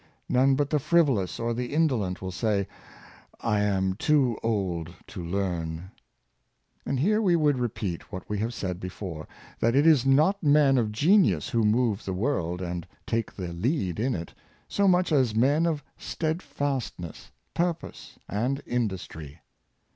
[0.27, 2.67] None but the frivolous or the indolent will say,"
[3.41, 5.91] I am too old to learn."
[6.87, 9.27] And here we would repeat what we have said before,
[9.59, 13.99] that it is not men of genius who move the world and take the lead
[13.99, 14.33] in it,
[14.67, 19.39] so much as men of steadfastness, purpose, and industry.